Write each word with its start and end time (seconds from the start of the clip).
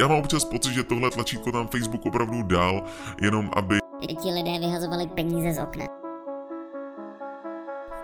Já 0.00 0.08
mám 0.08 0.18
občas 0.18 0.44
pocit, 0.44 0.72
že 0.72 0.82
tohle 0.82 1.10
tlačítko 1.10 1.52
tam 1.52 1.68
Facebook 1.68 2.06
opravdu 2.06 2.42
dal, 2.42 2.82
jenom 3.22 3.50
aby 3.56 3.78
ti 4.22 4.28
lidé 4.28 4.58
vyhazovali 4.58 5.06
peníze 5.06 5.52
z 5.52 5.62
okna. 5.62 5.84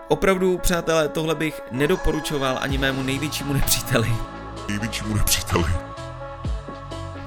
Opravdu, 0.07 0.57
přátelé, 0.57 1.07
tohle 1.09 1.35
bych 1.35 1.61
nedoporučoval 1.71 2.59
ani 2.61 2.77
mému 2.77 3.03
největšímu 3.03 3.53
nepříteli. 3.53 4.09
největšímu 4.69 5.15
nepříteli. 5.15 5.65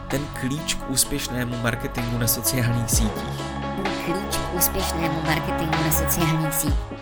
Ten 0.08 0.26
klíč 0.40 0.74
k 0.74 0.90
úspěšnému 0.90 1.56
marketingu 1.56 2.18
na 2.18 2.26
sociálních 2.26 2.90
sítích. 2.90 3.40
Ten 3.76 3.92
klíč 4.04 4.36
k 4.36 4.54
úspěšnému 4.54 5.22
marketingu 5.22 5.84
na 5.84 5.92
sociálních 5.92 6.54
sítích. 6.54 6.99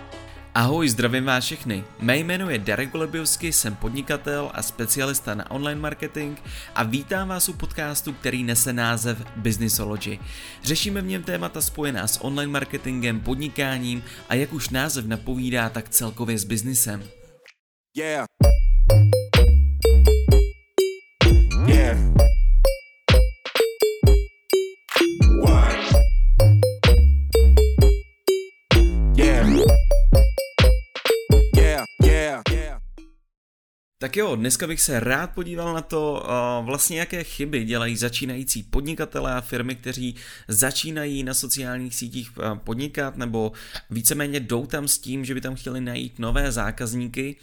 Ahoj, 0.58 0.88
zdravím 0.88 1.24
vás 1.24 1.44
všechny. 1.44 1.84
Mé 2.00 2.16
jméno 2.16 2.50
je 2.50 2.58
Darek 2.58 2.90
Golebivsky, 2.90 3.52
jsem 3.52 3.74
podnikatel 3.74 4.50
a 4.54 4.62
specialista 4.62 5.34
na 5.34 5.50
online 5.50 5.80
marketing 5.80 6.38
a 6.74 6.82
vítám 6.82 7.28
vás 7.28 7.48
u 7.48 7.52
podcastu, 7.52 8.12
který 8.12 8.44
nese 8.44 8.72
název 8.72 9.22
Businessology. 9.36 10.18
Řešíme 10.62 11.02
v 11.02 11.06
něm 11.06 11.22
témata 11.22 11.60
spojená 11.60 12.06
s 12.06 12.24
online 12.24 12.52
marketingem, 12.52 13.20
podnikáním 13.20 14.02
a 14.28 14.34
jak 14.34 14.52
už 14.52 14.70
název 14.70 15.06
napovídá, 15.06 15.68
tak 15.68 15.88
celkově 15.88 16.38
s 16.38 16.44
biznisem. 16.44 17.04
Yeah. 17.96 18.27
Tak 34.00 34.16
jo, 34.16 34.36
dneska 34.36 34.66
bych 34.66 34.80
se 34.80 35.00
rád 35.00 35.26
podíval 35.34 35.74
na 35.74 35.82
to, 35.82 36.26
vlastně 36.62 36.98
jaké 36.98 37.24
chyby 37.24 37.64
dělají 37.64 37.96
začínající 37.96 38.62
podnikatelé 38.62 39.34
a 39.34 39.40
firmy, 39.40 39.74
kteří 39.74 40.14
začínají 40.48 41.22
na 41.22 41.34
sociálních 41.34 41.94
sítích 41.94 42.30
podnikat 42.54 43.16
nebo 43.16 43.52
víceméně 43.90 44.40
jdou 44.40 44.66
tam 44.66 44.88
s 44.88 44.98
tím, 44.98 45.24
že 45.24 45.34
by 45.34 45.40
tam 45.40 45.54
chtěli 45.54 45.80
najít 45.80 46.18
nové 46.18 46.52
zákazníky 46.52 47.36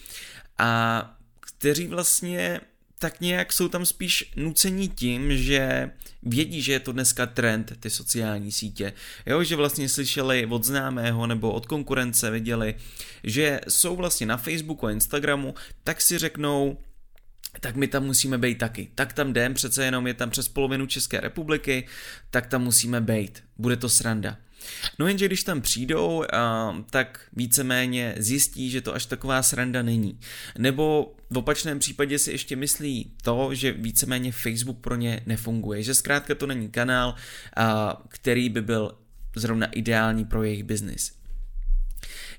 a 0.57 1.17
kteří 1.39 1.87
vlastně 1.87 2.61
tak 3.05 3.21
nějak 3.21 3.53
jsou 3.53 3.67
tam 3.67 3.85
spíš 3.85 4.31
nucení 4.35 4.89
tím, 4.89 5.37
že 5.37 5.91
vědí, 6.23 6.61
že 6.61 6.71
je 6.71 6.79
to 6.79 6.91
dneska 6.91 7.25
trend, 7.25 7.73
ty 7.79 7.89
sociální 7.89 8.51
sítě. 8.51 8.93
Jo, 9.25 9.43
že 9.43 9.55
vlastně 9.55 9.89
slyšeli 9.89 10.45
od 10.45 10.63
známého 10.63 11.27
nebo 11.27 11.51
od 11.51 11.65
konkurence, 11.65 12.31
viděli, 12.31 12.75
že 13.23 13.61
jsou 13.69 13.95
vlastně 13.95 14.25
na 14.25 14.37
Facebooku 14.37 14.87
a 14.87 14.91
Instagramu, 14.91 15.55
tak 15.83 16.01
si 16.01 16.17
řeknou, 16.17 16.77
tak 17.59 17.75
my 17.75 17.87
tam 17.87 18.05
musíme 18.05 18.37
být 18.37 18.57
taky. 18.57 18.89
Tak 18.95 19.13
tam 19.13 19.29
jdem, 19.29 19.53
přece 19.53 19.85
jenom 19.85 20.07
je 20.07 20.13
tam 20.13 20.29
přes 20.29 20.47
polovinu 20.47 20.85
České 20.85 21.19
republiky, 21.19 21.87
tak 22.29 22.47
tam 22.47 22.63
musíme 22.63 23.01
být. 23.01 23.43
Bude 23.57 23.75
to 23.75 23.89
sranda. 23.89 24.37
No 24.99 25.07
jenže 25.07 25.25
když 25.25 25.43
tam 25.43 25.61
přijdou, 25.61 26.23
tak 26.89 27.21
víceméně 27.33 28.15
zjistí, 28.17 28.69
že 28.69 28.81
to 28.81 28.95
až 28.95 29.05
taková 29.05 29.43
sranda 29.43 29.81
není. 29.81 30.19
Nebo 30.57 31.15
v 31.29 31.37
opačném 31.37 31.79
případě 31.79 32.19
si 32.19 32.31
ještě 32.31 32.55
myslí 32.55 33.11
to, 33.23 33.49
že 33.53 33.71
víceméně 33.71 34.31
Facebook 34.31 34.79
pro 34.79 34.95
ně 34.95 35.21
nefunguje, 35.25 35.83
že 35.83 35.95
zkrátka 35.95 36.35
to 36.35 36.47
není 36.47 36.69
kanál, 36.69 37.15
který 38.09 38.49
by 38.49 38.61
byl 38.61 38.97
zrovna 39.35 39.67
ideální 39.67 40.25
pro 40.25 40.43
jejich 40.43 40.63
biznis. 40.63 41.11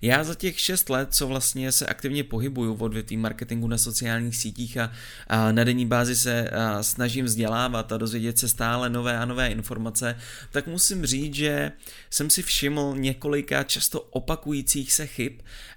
Já 0.03 0.25
za 0.25 0.35
těch 0.35 0.61
6 0.61 0.91
let, 0.91 1.09
co 1.15 1.27
vlastně 1.27 1.73
se 1.73 1.87
aktivně 1.87 2.25
pohybuju 2.25 2.75
v 2.75 2.83
odvětví 2.83 3.17
marketingu 3.17 3.69
na 3.69 3.79
sociálních 3.79 4.37
sítích 4.37 4.79
a, 4.79 4.93
a 5.27 5.53
na 5.53 5.65
denní 5.65 5.87
bázi 5.87 6.17
se 6.17 6.51
a, 6.51 6.83
snažím 6.83 7.25
vzdělávat 7.25 7.93
a 7.93 7.97
dozvědět 7.97 8.39
se 8.39 8.49
stále 8.49 8.91
nové 8.91 9.19
a 9.19 9.25
nové 9.25 9.49
informace, 9.49 10.17
tak 10.51 10.67
musím 10.67 11.07
říct, 11.07 11.35
že 11.35 11.73
jsem 12.11 12.31
si 12.31 12.43
všiml 12.43 12.95
několika 12.97 13.63
často 13.63 14.01
opakujících 14.01 14.93
se 14.93 15.07
chyb, 15.07 15.33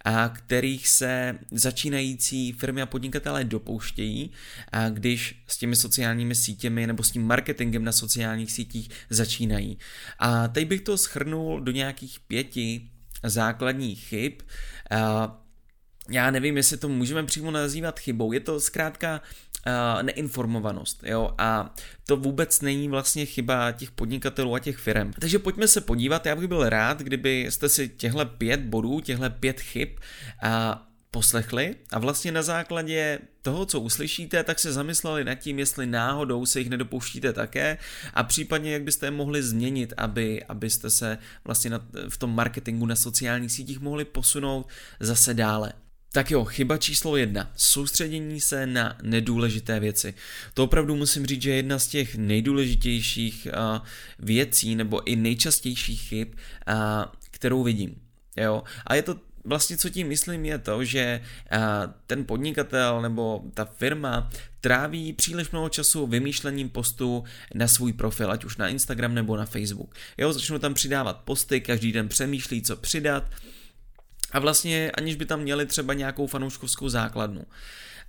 a 0.06 0.30
kterých 0.30 0.88
se 0.88 1.40
začínající 1.52 2.52
firmy 2.52 2.82
a 2.82 2.86
podnikatelé 2.86 3.44
dopouštějí, 3.44 4.32
a 4.72 4.90
když 4.90 5.44
s 5.48 5.58
těmi 5.58 5.76
sociálními 5.76 6.36
sítěmi 6.36 6.88
nebo 6.88 7.04
s 7.04 7.12
tím 7.12 7.28
marketingem 7.28 7.84
na 7.84 7.92
sociálních 7.92 8.52
sítích 8.52 8.90
začínají. 9.10 9.78
A 10.20 10.48
teď 10.48 10.68
bych 10.68 10.82
to 10.82 10.98
schrnul 10.98 11.62
do 11.62 11.72
nějakých 11.72 12.20
pěti 12.20 12.90
základních 13.24 14.08
chyb. 14.08 14.34
Já 16.10 16.32
nevím, 16.32 16.58
jestli 16.58 16.78
to 16.78 16.90
můžeme 16.90 17.24
přímo 17.24 17.52
nazývat 17.52 18.00
chybou. 18.00 18.32
Je 18.32 18.40
to 18.40 18.60
zkrátka 18.60 19.22
neinformovanost, 20.02 21.04
jo, 21.04 21.34
a 21.38 21.76
to 22.08 22.18
vůbec 22.18 22.62
není 22.62 22.90
vlastně 22.90 23.26
chyba 23.26 23.72
těch 23.72 23.92
podnikatelů 23.92 24.56
a 24.56 24.60
těch 24.60 24.78
firm. 24.78 25.14
Takže 25.20 25.40
pojďme 25.40 25.68
se 25.68 25.82
podívat, 25.82 26.26
já 26.26 26.36
bych 26.36 26.48
byl 26.48 26.70
rád, 26.70 27.00
kdyby 27.00 27.48
jste 27.50 27.70
si 27.70 27.90
těhle 27.90 28.26
pět 28.26 28.60
bodů, 28.60 29.00
těhle 29.00 29.30
pět 29.30 29.60
chyb 29.60 29.90
a 30.44 30.86
poslechli 31.12 31.76
a 31.92 32.00
vlastně 32.00 32.32
na 32.32 32.42
základě 32.42 33.20
toho, 33.42 33.66
co 33.66 33.80
uslyšíte, 33.80 34.44
tak 34.44 34.60
se 34.60 34.74
zamysleli 34.74 35.24
nad 35.24 35.36
tím, 35.36 35.60
jestli 35.60 35.86
náhodou 35.86 36.46
se 36.46 36.60
jich 36.60 36.70
nedopouštíte 36.70 37.34
také 37.34 37.78
a 38.14 38.24
případně 38.24 38.74
jak 38.74 38.84
byste 38.84 39.06
je 39.06 39.12
mohli 39.12 39.44
změnit, 39.44 39.94
aby, 39.98 40.44
abyste 40.44 40.90
se 40.90 41.18
vlastně 41.46 41.70
na, 41.70 41.86
v 42.10 42.18
tom 42.18 42.36
marketingu 42.36 42.86
na 42.86 42.96
sociálních 42.96 43.52
sítích 43.52 43.80
mohli 43.80 44.06
posunout 44.06 44.68
zase 45.00 45.34
dále. 45.34 45.74
Tak 46.12 46.32
jo, 46.32 46.46
chyba 46.46 46.78
číslo 46.78 47.18
jedna. 47.18 47.52
Soustředění 47.56 48.42
se 48.42 48.68
na 48.68 48.98
nedůležité 49.02 49.80
věci. 49.80 50.14
To 50.54 50.64
opravdu 50.64 50.96
musím 50.96 51.26
říct, 51.26 51.42
že 51.42 51.50
je 51.50 51.56
jedna 51.56 51.80
z 51.80 51.88
těch 51.88 52.16
nejdůležitějších 52.16 53.48
uh, 53.48 53.86
věcí 54.20 54.76
nebo 54.76 55.08
i 55.08 55.16
nejčastějších 55.16 56.02
chyb, 56.02 56.28
uh, 56.34 56.76
kterou 57.32 57.64
vidím. 57.64 57.96
Jo? 58.38 58.64
A 58.88 58.96
je 58.96 59.02
to 59.02 59.16
vlastně 59.50 59.78
co 59.78 59.90
tím 59.90 60.08
myslím 60.08 60.46
je 60.46 60.58
to, 60.58 60.84
že 60.84 61.22
ten 62.08 62.26
podnikatel 62.26 63.02
nebo 63.02 63.42
ta 63.54 63.66
firma 63.66 64.30
tráví 64.62 65.14
příliš 65.14 65.52
mnoho 65.52 65.70
času 65.70 66.08
vymýšlením 66.08 66.70
postů 66.70 67.24
na 67.54 67.68
svůj 67.68 67.94
profil, 67.94 68.32
ať 68.32 68.46
už 68.46 68.58
na 68.58 68.68
Instagram 68.68 69.14
nebo 69.14 69.38
na 69.38 69.46
Facebook. 69.46 69.96
Jo, 70.18 70.34
začnou 70.34 70.58
tam 70.58 70.74
přidávat 70.74 71.18
posty, 71.18 71.62
každý 71.62 71.92
den 71.92 72.08
přemýšlí, 72.08 72.62
co 72.62 72.76
přidat 72.76 73.24
a 74.32 74.40
vlastně 74.40 74.92
aniž 74.92 75.16
by 75.16 75.26
tam 75.26 75.40
měli 75.40 75.66
třeba 75.66 75.94
nějakou 75.94 76.28
fanouškovskou 76.28 76.90
základnu. 76.90 77.44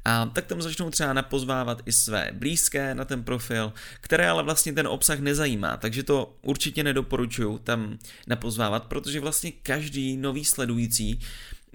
A 0.04 0.26
tak 0.26 0.46
tam 0.46 0.62
začnou 0.62 0.90
třeba 0.90 1.12
napozvávat 1.12 1.82
i 1.86 1.92
své 1.92 2.30
blízké 2.34 2.94
na 2.94 3.04
ten 3.04 3.24
profil, 3.24 3.72
které 4.00 4.28
ale 4.28 4.42
vlastně 4.42 4.72
ten 4.72 4.86
obsah 4.86 5.18
nezajímá, 5.18 5.76
takže 5.76 6.02
to 6.02 6.36
určitě 6.42 6.84
nedoporučuju 6.84 7.58
tam 7.58 7.98
napozvávat, 8.26 8.84
protože 8.84 9.20
vlastně 9.20 9.52
každý 9.52 10.16
nový 10.16 10.44
sledující 10.44 11.20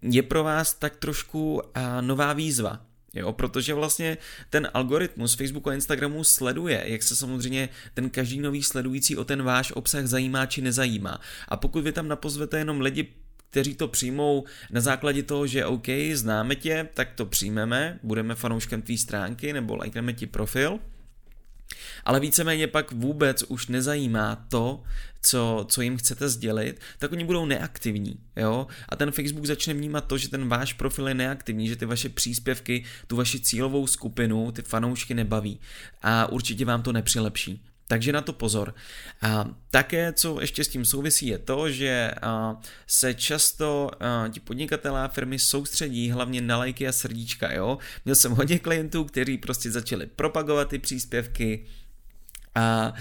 je 0.02 0.24
pro 0.24 0.44
vás 0.44 0.74
tak 0.74 0.96
trošku 0.96 1.62
nová 2.02 2.34
výzva. 2.34 2.82
Jo, 3.14 3.34
protože 3.34 3.74
vlastně 3.74 4.18
ten 4.50 4.70
algoritmus 4.74 5.36
Facebooku 5.36 5.70
a 5.70 5.74
Instagramu 5.74 6.24
sleduje, 6.24 6.84
jak 6.86 7.04
se 7.04 7.16
samozřejmě 7.16 7.70
ten 7.94 8.10
každý 8.10 8.40
nový 8.40 8.64
sledující 8.64 9.18
o 9.18 9.24
ten 9.24 9.44
váš 9.44 9.72
obsah 9.72 10.06
zajímá 10.06 10.46
či 10.46 10.62
nezajímá. 10.62 11.20
A 11.48 11.58
pokud 11.58 11.84
vy 11.84 11.92
tam 11.92 12.08
napozvete 12.08 12.58
jenom 12.58 12.82
lidi 12.82 13.08
kteří 13.56 13.76
to 13.76 13.88
přijmou 13.88 14.44
na 14.72 14.82
základě 14.82 15.24
toho, 15.24 15.48
že 15.48 15.66
OK, 15.66 15.88
známe 16.14 16.56
tě, 16.56 16.88
tak 16.94 17.12
to 17.16 17.26
přijmeme, 17.26 18.00
budeme 18.04 18.36
fanouškem 18.36 18.82
tvý 18.82 18.98
stránky 18.98 19.54
nebo 19.54 19.76
lajkneme 19.76 20.14
ti 20.14 20.28
profil, 20.28 20.80
ale 22.06 22.20
víceméně 22.20 22.68
pak 22.68 22.92
vůbec 22.92 23.44
už 23.44 23.68
nezajímá 23.68 24.36
to, 24.36 24.84
co, 25.22 25.66
co 25.70 25.82
jim 25.82 25.98
chcete 25.98 26.30
sdělit, 26.30 26.80
tak 27.00 27.12
oni 27.12 27.24
budou 27.24 27.46
neaktivní, 27.46 28.20
jo? 28.36 28.68
A 28.90 28.96
ten 28.96 29.12
Facebook 29.12 29.46
začne 29.46 29.74
vnímat 29.74 30.08
to, 30.08 30.18
že 30.18 30.30
ten 30.30 30.48
váš 30.48 30.74
profil 30.74 31.08
je 31.08 31.14
neaktivní, 31.14 31.68
že 31.68 31.76
ty 31.76 31.86
vaše 31.86 32.10
příspěvky, 32.10 32.84
tu 33.08 33.16
vaši 33.16 33.40
cílovou 33.40 33.88
skupinu, 33.88 34.52
ty 34.52 34.62
fanoušky 34.62 35.14
nebaví 35.14 35.60
a 36.02 36.32
určitě 36.32 36.66
vám 36.66 36.82
to 36.82 36.94
nepřilepší. 36.94 37.64
Takže 37.88 38.14
na 38.14 38.22
to 38.22 38.34
pozor. 38.34 38.76
A 39.22 39.50
také, 39.72 40.14
co 40.14 40.42
ještě 40.42 40.64
s 40.64 40.68
tím 40.68 40.86
souvisí, 40.86 41.28
je 41.28 41.38
to, 41.38 41.70
že 41.70 42.12
se 42.88 43.14
často 43.14 43.92
ti 44.32 44.40
podnikatelé 44.40 45.04
a 45.04 45.08
firmy 45.08 45.40
soustředí 45.40 46.12
hlavně 46.12 46.42
na 46.42 46.58
lajky 46.58 46.88
a 46.88 46.92
srdíčka. 46.92 47.54
Jo? 47.54 47.78
Měl 48.06 48.16
jsem 48.16 48.32
hodně 48.32 48.60
klientů, 48.60 49.04
kteří 49.04 49.38
prostě 49.38 49.72
začali 49.72 50.06
propagovat 50.06 50.70
ty 50.70 50.80
příspěvky, 50.80 51.66
a, 52.56 52.94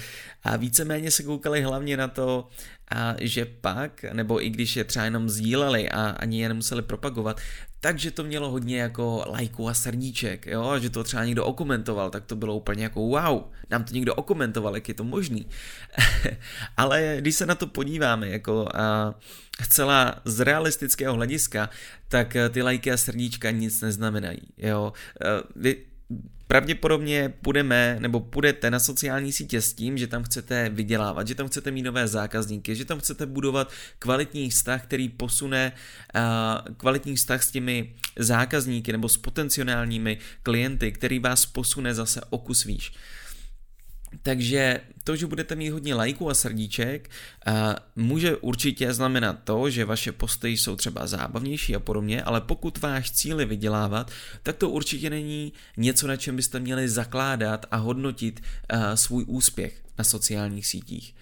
a 0.42 0.56
víceméně 0.56 1.10
se 1.10 1.22
koukali 1.22 1.62
hlavně 1.62 1.96
na 1.96 2.08
to, 2.08 2.48
a 2.90 3.14
že 3.20 3.44
pak, 3.44 4.04
nebo 4.12 4.44
i 4.44 4.50
když 4.50 4.76
je 4.76 4.84
třeba 4.84 5.04
jenom 5.04 5.28
sdíleli 5.28 5.90
a 5.90 6.02
ani 6.10 6.42
je 6.42 6.48
nemuseli 6.48 6.82
propagovat, 6.82 7.40
takže 7.80 8.10
to 8.10 8.24
mělo 8.24 8.50
hodně 8.50 8.80
jako 8.80 9.24
lajků 9.28 9.68
a 9.68 9.74
srdíček, 9.74 10.46
jo, 10.46 10.78
že 10.78 10.90
to 10.90 11.04
třeba 11.04 11.24
někdo 11.24 11.44
okomentoval, 11.44 12.10
tak 12.10 12.24
to 12.24 12.36
bylo 12.36 12.56
úplně 12.56 12.82
jako 12.82 13.00
wow, 13.00 13.42
nám 13.70 13.84
to 13.84 13.94
někdo 13.94 14.14
okomentoval, 14.14 14.74
jak 14.74 14.88
je 14.88 14.94
to 14.94 15.04
možný. 15.04 15.46
Ale 16.76 17.16
když 17.18 17.34
se 17.34 17.46
na 17.46 17.54
to 17.54 17.66
podíváme 17.66 18.28
jako 18.28 18.68
a, 18.74 19.14
celá 19.68 20.20
z 20.24 20.40
realistického 20.40 21.14
hlediska, 21.14 21.70
tak 22.08 22.36
ty 22.50 22.62
lajky 22.62 22.92
a 22.92 22.96
srdíčka 22.96 23.50
nic 23.50 23.80
neznamenají, 23.80 24.42
jo. 24.58 24.92
Vy 25.56 25.76
pravděpodobně 26.46 27.34
půjdeme 27.42 27.96
nebo 28.00 28.20
půjdete 28.20 28.70
na 28.70 28.80
sociální 28.80 29.32
sítě 29.32 29.60
s 29.60 29.72
tím, 29.72 29.98
že 29.98 30.06
tam 30.06 30.22
chcete 30.22 30.68
vydělávat, 30.68 31.28
že 31.28 31.34
tam 31.34 31.48
chcete 31.48 31.70
mít 31.70 31.82
nové 31.82 32.08
zákazníky, 32.08 32.76
že 32.76 32.84
tam 32.84 32.98
chcete 32.98 33.26
budovat 33.26 33.72
kvalitní 33.98 34.50
vztah, 34.50 34.82
který 34.82 35.08
posune 35.08 35.72
uh, 36.14 36.74
kvalitní 36.76 37.16
vztah 37.16 37.42
s 37.42 37.50
těmi 37.50 37.94
zákazníky 38.18 38.92
nebo 38.92 39.08
s 39.08 39.16
potenciálními 39.16 40.18
klienty, 40.42 40.92
který 40.92 41.18
vás 41.18 41.46
posune 41.46 41.94
zase 41.94 42.20
o 42.30 42.38
kus 42.38 42.64
výš. 42.64 42.92
Takže 44.22 44.80
to, 45.04 45.16
že 45.16 45.26
budete 45.26 45.54
mít 45.54 45.70
hodně 45.70 45.94
lajků 45.94 46.30
a 46.30 46.34
srdíček, 46.34 47.10
může 47.96 48.36
určitě 48.36 48.94
znamenat 48.94 49.38
to, 49.44 49.70
že 49.70 49.84
vaše 49.84 50.12
posty 50.12 50.48
jsou 50.48 50.76
třeba 50.76 51.06
zábavnější 51.06 51.76
a 51.76 51.80
podobně, 51.80 52.22
ale 52.22 52.40
pokud 52.40 52.78
váš 52.78 53.10
cíl 53.10 53.40
je 53.40 53.46
vydělávat, 53.46 54.10
tak 54.42 54.56
to 54.56 54.70
určitě 54.70 55.10
není 55.10 55.52
něco, 55.76 56.06
na 56.06 56.16
čem 56.16 56.36
byste 56.36 56.60
měli 56.60 56.88
zakládat 56.88 57.66
a 57.70 57.76
hodnotit 57.76 58.40
svůj 58.94 59.24
úspěch 59.28 59.82
na 59.98 60.04
sociálních 60.04 60.66
sítích. 60.66 61.14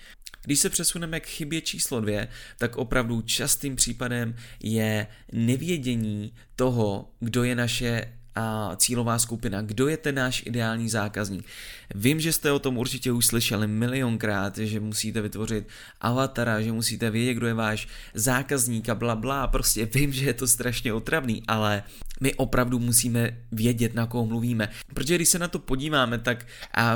Když 0.44 0.58
se 0.58 0.70
přesuneme 0.70 1.20
k 1.20 1.26
chybě 1.26 1.60
číslo 1.60 2.00
dvě, 2.00 2.28
tak 2.58 2.76
opravdu 2.76 3.22
častým 3.22 3.76
případem 3.76 4.36
je 4.62 5.06
nevědění 5.32 6.32
toho, 6.56 7.10
kdo 7.20 7.44
je 7.44 7.54
naše 7.54 8.18
a 8.34 8.76
cílová 8.76 9.18
skupina, 9.18 9.62
kdo 9.62 9.88
je 9.88 9.96
ten 9.96 10.14
náš 10.14 10.42
ideální 10.46 10.88
zákazník. 10.88 11.46
Vím, 11.94 12.20
že 12.20 12.32
jste 12.32 12.52
o 12.52 12.58
tom 12.58 12.78
určitě 12.78 13.12
už 13.12 13.26
slyšeli 13.26 13.66
milionkrát, 13.66 14.58
že 14.58 14.80
musíte 14.80 15.20
vytvořit 15.20 15.68
avatara, 16.00 16.60
že 16.60 16.72
musíte 16.72 17.10
vědět, 17.10 17.34
kdo 17.34 17.46
je 17.46 17.54
váš 17.54 17.88
zákazník 18.14 18.88
a 18.88 18.94
bla 18.94 19.16
bla, 19.16 19.46
prostě 19.46 19.86
vím, 19.86 20.12
že 20.12 20.24
je 20.24 20.34
to 20.34 20.48
strašně 20.48 20.92
otravný, 20.92 21.42
ale 21.48 21.82
my 22.20 22.34
opravdu 22.34 22.78
musíme 22.78 23.38
vědět, 23.52 23.94
na 23.94 24.06
koho 24.06 24.26
mluvíme. 24.26 24.68
Protože 24.94 25.14
když 25.14 25.28
se 25.28 25.38
na 25.38 25.48
to 25.48 25.58
podíváme, 25.58 26.18
tak 26.18 26.46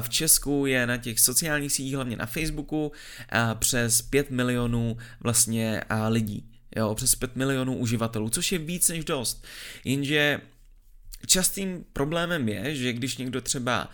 v 0.00 0.08
Česku 0.08 0.66
je 0.66 0.86
na 0.86 0.96
těch 0.96 1.20
sociálních 1.20 1.72
sítích, 1.72 1.94
hlavně 1.94 2.16
na 2.16 2.26
Facebooku, 2.26 2.92
přes 3.54 4.02
5 4.02 4.30
milionů 4.30 4.96
vlastně 5.20 5.82
lidí. 6.08 6.44
Jo, 6.76 6.94
přes 6.94 7.14
5 7.14 7.36
milionů 7.36 7.76
uživatelů, 7.76 8.28
což 8.30 8.52
je 8.52 8.58
víc 8.58 8.88
než 8.88 9.04
dost. 9.04 9.44
Jenže 9.84 10.40
Častým 11.26 11.84
problémem 11.92 12.48
je, 12.48 12.74
že 12.76 12.92
když 12.92 13.16
někdo 13.16 13.40
třeba 13.40 13.90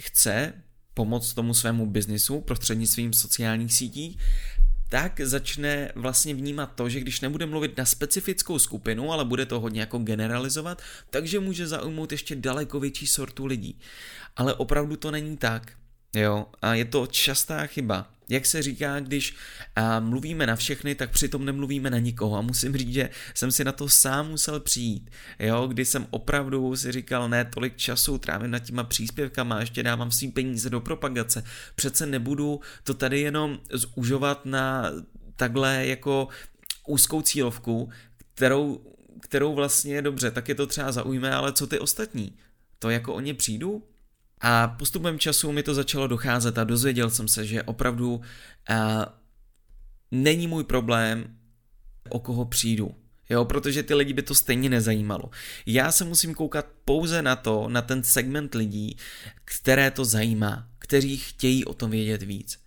chce 0.00 0.52
pomoct 0.94 1.34
tomu 1.34 1.54
svému 1.54 1.86
biznisu 1.86 2.40
prostřednictvím 2.40 3.12
sociálních 3.12 3.74
sítí, 3.74 4.18
tak 4.88 5.20
začne 5.24 5.92
vlastně 5.94 6.34
vnímat 6.34 6.72
to, 6.74 6.88
že 6.88 7.00
když 7.00 7.20
nebude 7.20 7.46
mluvit 7.46 7.76
na 7.78 7.84
specifickou 7.84 8.58
skupinu, 8.58 9.12
ale 9.12 9.24
bude 9.24 9.46
to 9.46 9.60
hodně 9.60 9.80
jako 9.80 9.98
generalizovat, 9.98 10.82
takže 11.10 11.40
může 11.40 11.66
zaujmout 11.66 12.12
ještě 12.12 12.36
daleko 12.36 12.80
větší 12.80 13.06
sortu 13.06 13.46
lidí. 13.46 13.78
Ale 14.36 14.54
opravdu 14.54 14.96
to 14.96 15.10
není 15.10 15.36
tak. 15.36 15.72
Jo, 16.14 16.46
a 16.62 16.74
je 16.74 16.84
to 16.84 17.06
častá 17.06 17.66
chyba. 17.66 18.10
Jak 18.30 18.46
se 18.46 18.62
říká, 18.62 19.00
když 19.00 19.34
a, 19.76 20.00
mluvíme 20.00 20.46
na 20.46 20.56
všechny, 20.56 20.94
tak 20.94 21.10
přitom 21.10 21.44
nemluvíme 21.44 21.90
na 21.90 21.98
nikoho. 21.98 22.36
A 22.36 22.40
musím 22.40 22.76
říct, 22.76 22.92
že 22.92 23.10
jsem 23.34 23.52
si 23.52 23.64
na 23.64 23.72
to 23.72 23.88
sám 23.88 24.28
musel 24.28 24.60
přijít. 24.60 25.10
Jo, 25.38 25.66
kdy 25.66 25.84
jsem 25.84 26.06
opravdu 26.10 26.76
si 26.76 26.92
říkal, 26.92 27.28
ne, 27.28 27.44
tolik 27.44 27.76
času 27.76 28.18
trávím 28.18 28.50
nad 28.50 28.58
těma 28.58 28.84
příspěvkama, 28.84 29.60
ještě 29.60 29.82
dávám 29.82 30.10
svý 30.10 30.28
peníze 30.28 30.70
do 30.70 30.80
propagace. 30.80 31.44
Přece 31.74 32.06
nebudu 32.06 32.60
to 32.84 32.94
tady 32.94 33.20
jenom 33.20 33.58
zužovat 33.72 34.46
na 34.46 34.90
takhle 35.36 35.86
jako 35.86 36.28
úzkou 36.86 37.22
cílovku, 37.22 37.90
kterou, 38.34 38.94
kterou 39.20 39.54
vlastně 39.54 40.02
dobře, 40.02 40.30
tak 40.30 40.48
je 40.48 40.54
to 40.54 40.66
třeba 40.66 40.92
zaujme, 40.92 41.32
ale 41.32 41.52
co 41.52 41.66
ty 41.66 41.78
ostatní? 41.78 42.36
To 42.78 42.90
jako 42.90 43.14
o 43.14 43.20
ně 43.20 43.34
přijdu? 43.34 43.82
A 44.40 44.68
postupem 44.68 45.18
času 45.18 45.52
mi 45.52 45.62
to 45.62 45.74
začalo 45.74 46.06
docházet 46.06 46.58
a 46.58 46.64
dozvěděl 46.64 47.10
jsem 47.10 47.28
se, 47.28 47.46
že 47.46 47.62
opravdu 47.62 48.14
uh, 48.14 48.24
není 50.10 50.46
můj 50.46 50.64
problém, 50.64 51.36
o 52.08 52.18
koho 52.18 52.44
přijdu. 52.44 52.94
Jo, 53.30 53.44
protože 53.44 53.82
ty 53.82 53.94
lidi 53.94 54.12
by 54.12 54.22
to 54.22 54.34
stejně 54.34 54.70
nezajímalo. 54.70 55.30
Já 55.66 55.92
se 55.92 56.04
musím 56.04 56.34
koukat 56.34 56.66
pouze 56.84 57.22
na 57.22 57.36
to, 57.36 57.68
na 57.68 57.82
ten 57.82 58.02
segment 58.02 58.54
lidí, 58.54 58.96
které 59.44 59.90
to 59.90 60.04
zajímá, 60.04 60.68
kteří 60.78 61.16
chtějí 61.16 61.64
o 61.64 61.74
tom 61.74 61.90
vědět 61.90 62.22
víc. 62.22 62.58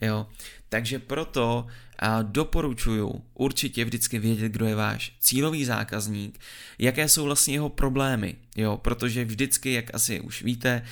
Jo, 0.00 0.26
takže 0.68 0.98
proto 0.98 1.66
a 1.98 2.22
doporučuju 2.22 3.24
určitě 3.34 3.84
vždycky 3.84 4.18
vědět, 4.18 4.48
kdo 4.48 4.66
je 4.66 4.74
váš 4.74 5.16
cílový 5.20 5.64
zákazník, 5.64 6.38
jaké 6.78 7.08
jsou 7.08 7.24
vlastně 7.24 7.54
jeho 7.54 7.68
problémy, 7.68 8.36
jo, 8.56 8.76
protože 8.76 9.24
vždycky, 9.24 9.72
jak 9.72 9.94
asi 9.94 10.20
už 10.20 10.42
víte, 10.42 10.82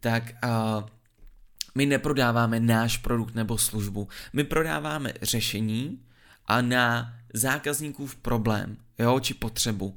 tak 0.00 0.22
uh, 0.44 0.88
my 1.74 1.86
neprodáváme 1.86 2.60
náš 2.60 2.96
produkt 2.96 3.34
nebo 3.34 3.58
službu. 3.58 4.08
My 4.32 4.44
prodáváme 4.44 5.12
řešení 5.22 6.00
a 6.46 6.60
na 6.60 7.14
zákazníkův 7.34 8.16
problém, 8.16 8.76
jo, 8.98 9.20
či 9.20 9.34
potřebu. 9.34 9.94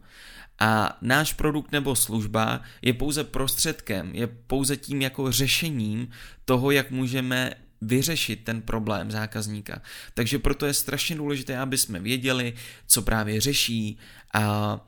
A 0.59 0.97
náš 1.01 1.33
produkt 1.33 1.71
nebo 1.71 1.95
služba 1.95 2.61
je 2.81 2.93
pouze 2.93 3.23
prostředkem, 3.23 4.15
je 4.15 4.27
pouze 4.27 4.77
tím 4.77 5.01
jako 5.01 5.31
řešením 5.31 6.09
toho, 6.45 6.71
jak 6.71 6.91
můžeme 6.91 7.53
vyřešit 7.81 8.43
ten 8.43 8.61
problém 8.61 9.11
zákazníka. 9.11 9.81
Takže 10.13 10.39
proto 10.39 10.65
je 10.65 10.73
strašně 10.73 11.15
důležité, 11.15 11.57
aby 11.57 11.77
jsme 11.77 11.99
věděli, 11.99 12.53
co 12.87 13.01
právě 13.01 13.41
řeší 13.41 13.97
a 14.33 14.79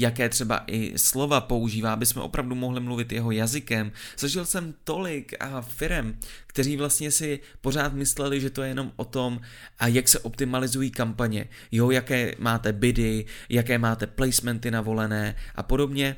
jaké 0.00 0.28
třeba 0.28 0.64
i 0.66 0.98
slova 0.98 1.40
používá, 1.40 1.92
aby 1.92 2.06
jsme 2.06 2.22
opravdu 2.22 2.54
mohli 2.54 2.80
mluvit 2.80 3.12
jeho 3.12 3.30
jazykem. 3.30 3.92
Zažil 4.18 4.46
jsem 4.46 4.74
tolik 4.84 5.34
a 5.40 5.60
firem, 5.60 6.18
kteří 6.46 6.76
vlastně 6.76 7.10
si 7.10 7.40
pořád 7.60 7.92
mysleli, 7.92 8.40
že 8.40 8.50
to 8.50 8.62
je 8.62 8.68
jenom 8.68 8.92
o 8.96 9.04
tom, 9.04 9.40
a 9.78 9.86
jak 9.86 10.08
se 10.08 10.18
optimalizují 10.18 10.90
kampaně, 10.90 11.48
jo, 11.72 11.90
jaké 11.90 12.34
máte 12.38 12.72
bidy, 12.72 13.24
jaké 13.48 13.78
máte 13.78 14.06
placementy 14.06 14.70
navolené 14.70 15.34
a 15.54 15.62
podobně. 15.62 16.16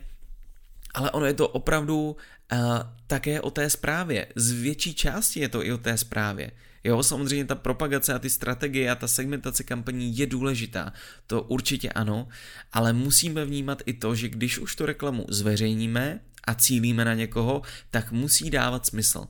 Ale 0.95 1.11
ono 1.11 1.27
je 1.27 1.35
to 1.35 1.49
opravdu 1.49 2.17
uh, 2.53 2.59
také 3.07 3.41
o 3.41 3.51
té 3.51 3.71
zprávě. 3.71 4.27
Z 4.37 4.51
větší 4.51 4.95
části 4.95 5.41
je 5.41 5.49
to 5.49 5.65
i 5.65 5.73
o 5.73 5.79
té 5.79 5.99
zprávě. 5.99 6.51
Jo, 6.85 7.03
samozřejmě 7.03 7.45
ta 7.45 7.55
propagace 7.55 8.15
a 8.15 8.19
ty 8.19 8.31
strategie 8.31 8.91
a 8.91 8.95
ta 8.95 9.09
segmentace 9.09 9.65
kampaní 9.65 10.19
je 10.19 10.27
důležitá, 10.27 10.93
to 11.27 11.43
určitě 11.43 11.89
ano, 11.91 12.29
ale 12.73 12.93
musíme 12.93 13.45
vnímat 13.45 13.83
i 13.87 13.93
to, 13.93 14.15
že 14.15 14.29
když 14.29 14.59
už 14.59 14.77
tu 14.77 14.87
reklamu 14.87 15.27
zveřejníme 15.29 16.21
a 16.45 16.55
cílíme 16.55 17.05
na 17.05 17.15
někoho, 17.15 17.63
tak 17.91 18.13
musí 18.13 18.51
dávat 18.51 18.87
smysl. 18.87 19.27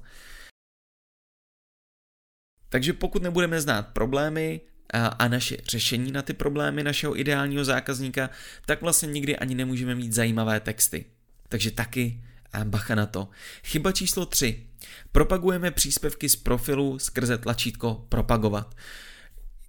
Takže 2.69 2.93
pokud 2.93 3.23
nebudeme 3.23 3.61
znát 3.61 3.83
problémy, 3.89 4.61
a 4.93 5.29
naše 5.29 5.57
řešení 5.69 6.13
na 6.13 6.23
ty 6.23 6.33
problémy 6.33 6.85
našeho 6.85 7.21
ideálního 7.21 7.65
zákazníka, 7.65 8.31
tak 8.67 8.83
vlastně 8.83 9.09
nikdy 9.09 9.37
ani 9.37 9.55
nemůžeme 9.55 9.95
mít 9.95 10.13
zajímavé 10.13 10.61
texty. 10.61 11.05
Takže 11.49 11.71
taky 11.71 12.25
bacha 12.65 12.95
na 12.95 13.07
to. 13.07 13.29
Chyba 13.65 13.93
číslo 13.93 14.27
3. 14.27 14.67
Propagujeme 15.13 15.71
příspěvky 15.71 16.29
z 16.29 16.37
profilu 16.37 16.99
skrze 16.99 17.39
tlačítko 17.39 18.07
propagovat. 18.09 18.75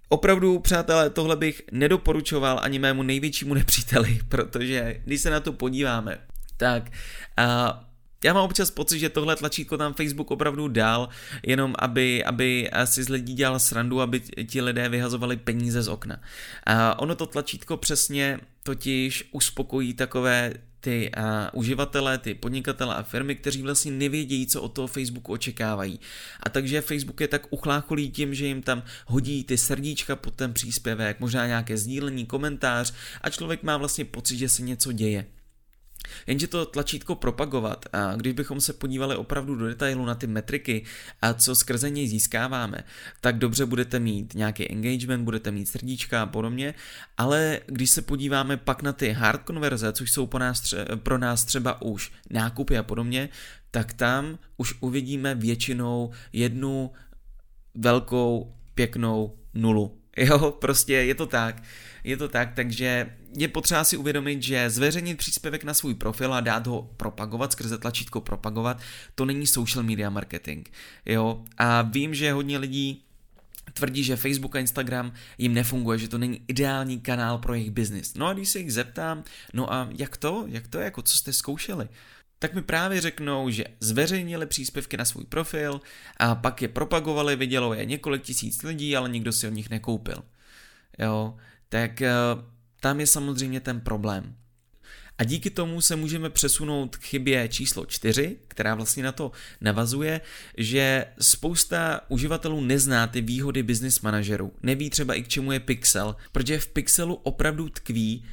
Opravdu, 0.08 0.58
přátelé, 0.58 1.10
tohle 1.10 1.36
bych 1.36 1.62
nedoporučoval 1.72 2.60
ani 2.62 2.78
mému 2.78 3.02
největšímu 3.02 3.54
nepříteli, 3.54 4.20
protože 4.28 5.00
když 5.04 5.20
se 5.20 5.30
na 5.30 5.40
to 5.40 5.52
podíváme, 5.52 6.18
tak 6.56 6.90
a 7.36 7.84
já 8.24 8.32
mám 8.32 8.44
občas 8.44 8.70
pocit, 8.70 8.98
že 8.98 9.08
tohle 9.08 9.36
tlačítko 9.36 9.76
tam 9.78 9.94
Facebook 9.94 10.30
opravdu 10.30 10.68
dal, 10.68 11.08
jenom 11.46 11.74
aby, 11.78 12.24
aby 12.24 12.70
si 12.84 13.04
z 13.04 13.08
lidí 13.08 13.34
dělal 13.34 13.58
srandu, 13.58 14.00
aby 14.00 14.20
ti 14.20 14.62
lidé 14.62 14.88
vyhazovali 14.88 15.36
peníze 15.36 15.82
z 15.82 15.88
okna. 15.88 16.20
A 16.66 16.98
ono 16.98 17.14
to 17.14 17.26
tlačítko 17.26 17.76
přesně 17.76 18.38
totiž 18.62 19.28
uspokojí 19.32 19.94
takové 19.94 20.54
ty 20.82 21.10
uh, 21.16 21.24
uživatelé, 21.52 22.18
ty 22.18 22.34
podnikatele 22.34 22.94
a 22.94 23.02
firmy, 23.02 23.36
kteří 23.36 23.62
vlastně 23.62 23.92
nevědějí, 23.92 24.46
co 24.46 24.62
od 24.62 24.68
toho 24.68 24.86
Facebooku 24.86 25.32
očekávají. 25.32 26.00
A 26.42 26.50
takže 26.50 26.80
Facebook 26.80 27.20
je 27.20 27.28
tak 27.28 27.46
uchlácholý 27.50 28.10
tím, 28.10 28.34
že 28.34 28.46
jim 28.46 28.62
tam 28.62 28.82
hodí 29.06 29.44
ty 29.44 29.58
srdíčka 29.58 30.16
pod 30.16 30.34
ten 30.34 30.52
příspěvek, 30.52 31.20
možná 31.20 31.46
nějaké 31.46 31.76
sdílení, 31.76 32.26
komentář 32.26 32.94
a 33.20 33.30
člověk 33.30 33.62
má 33.62 33.76
vlastně 33.76 34.04
pocit, 34.04 34.36
že 34.38 34.48
se 34.48 34.62
něco 34.62 34.92
děje. 34.92 35.26
Jenže 36.26 36.46
to 36.46 36.66
tlačítko 36.66 37.14
propagovat, 37.14 37.86
a 37.92 38.16
když 38.16 38.32
bychom 38.32 38.60
se 38.60 38.72
podívali 38.72 39.16
opravdu 39.16 39.54
do 39.54 39.66
detailu 39.66 40.04
na 40.04 40.14
ty 40.14 40.26
metriky 40.26 40.84
a 41.22 41.34
co 41.34 41.54
skrze 41.56 41.90
něj 41.90 42.08
získáváme, 42.08 42.84
tak 43.20 43.38
dobře 43.38 43.66
budete 43.66 43.98
mít 43.98 44.34
nějaký 44.34 44.70
engagement, 44.70 45.24
budete 45.24 45.50
mít 45.50 45.66
srdíčka 45.66 46.22
a 46.22 46.26
podobně, 46.26 46.74
ale 47.18 47.60
když 47.66 47.90
se 47.90 48.02
podíváme 48.02 48.56
pak 48.56 48.82
na 48.82 48.92
ty 48.92 49.12
hard 49.12 49.42
konverze, 49.42 49.92
což 49.92 50.12
jsou 50.12 50.26
pro 50.26 50.40
nás, 50.40 50.62
tře- 50.62 50.96
pro 50.96 51.18
nás 51.18 51.44
třeba 51.44 51.82
už 51.82 52.12
nákupy 52.30 52.78
a 52.78 52.82
podobně, 52.82 53.28
tak 53.70 53.92
tam 53.92 54.38
už 54.56 54.74
uvidíme 54.80 55.34
většinou 55.34 56.10
jednu 56.32 56.90
velkou 57.74 58.54
pěknou 58.74 59.38
nulu 59.54 60.01
Jo, 60.16 60.50
prostě 60.50 60.92
je 60.92 61.14
to 61.14 61.26
tak. 61.26 61.62
Je 62.04 62.16
to 62.16 62.28
tak, 62.28 62.54
takže 62.54 63.16
je 63.36 63.48
potřeba 63.48 63.84
si 63.84 63.96
uvědomit, 63.96 64.42
že 64.42 64.70
zveřejnit 64.70 65.18
příspěvek 65.18 65.64
na 65.64 65.74
svůj 65.74 65.94
profil 65.94 66.34
a 66.34 66.40
dát 66.40 66.66
ho 66.66 66.90
propagovat 66.96 67.52
skrze 67.52 67.78
tlačítko 67.78 68.20
propagovat, 68.20 68.80
to 69.14 69.24
není 69.24 69.46
social 69.46 69.84
media 69.84 70.10
marketing. 70.10 70.68
Jo, 71.06 71.44
a 71.58 71.82
vím, 71.82 72.14
že 72.14 72.32
hodně 72.32 72.58
lidí 72.58 73.04
tvrdí, 73.72 74.04
že 74.04 74.16
Facebook 74.16 74.56
a 74.56 74.58
Instagram 74.58 75.12
jim 75.38 75.54
nefunguje, 75.54 75.98
že 75.98 76.08
to 76.08 76.18
není 76.18 76.40
ideální 76.48 77.00
kanál 77.00 77.38
pro 77.38 77.54
jejich 77.54 77.70
biznis. 77.70 78.14
No 78.14 78.26
a 78.26 78.32
když 78.32 78.48
se 78.48 78.58
jich 78.58 78.72
zeptám, 78.72 79.24
no 79.54 79.72
a 79.72 79.88
jak 79.98 80.16
to, 80.16 80.44
jak 80.48 80.68
to, 80.68 80.78
jako 80.78 81.02
co 81.02 81.16
jste 81.16 81.32
zkoušeli? 81.32 81.88
Tak 82.42 82.54
mi 82.54 82.62
právě 82.62 83.00
řeknou, 83.00 83.50
že 83.50 83.64
zveřejnili 83.80 84.46
příspěvky 84.46 84.96
na 84.96 85.04
svůj 85.04 85.24
profil 85.24 85.80
a 86.16 86.34
pak 86.34 86.62
je 86.62 86.68
propagovali, 86.68 87.36
vidělo 87.36 87.74
je 87.74 87.84
několik 87.84 88.22
tisíc 88.22 88.62
lidí, 88.62 88.96
ale 88.96 89.08
nikdo 89.08 89.32
si 89.32 89.46
od 89.46 89.50
nich 89.50 89.70
nekoupil. 89.70 90.24
Jo, 90.98 91.36
tak 91.68 92.02
eh, 92.02 92.12
tam 92.80 93.00
je 93.00 93.06
samozřejmě 93.06 93.60
ten 93.60 93.80
problém. 93.80 94.36
A 95.18 95.24
díky 95.24 95.50
tomu 95.50 95.80
se 95.80 95.96
můžeme 95.96 96.30
přesunout 96.30 96.96
k 96.96 97.04
chybě 97.04 97.48
číslo 97.48 97.86
4, 97.86 98.36
která 98.48 98.74
vlastně 98.74 99.02
na 99.02 99.12
to 99.12 99.32
navazuje, 99.60 100.20
že 100.56 101.06
spousta 101.20 102.00
uživatelů 102.08 102.60
nezná 102.60 103.06
ty 103.06 103.20
výhody 103.20 103.62
business 103.62 104.00
manažerů. 104.00 104.52
Neví 104.62 104.90
třeba 104.90 105.14
i 105.14 105.22
k 105.22 105.28
čemu 105.28 105.52
je 105.52 105.60
Pixel, 105.60 106.16
protože 106.32 106.58
v 106.58 106.68
Pixelu 106.68 107.14
opravdu 107.14 107.68
tkví 107.68 108.24